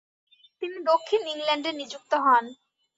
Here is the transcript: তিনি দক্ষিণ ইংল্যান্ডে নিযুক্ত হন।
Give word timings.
তিনি 0.61 0.77
দক্ষিণ 0.89 1.21
ইংল্যান্ডে 1.33 1.71
নিযুক্ত 1.73 2.11
হন। 2.25 2.45